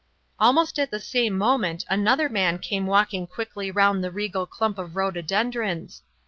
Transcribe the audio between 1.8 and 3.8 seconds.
another man came walking quickly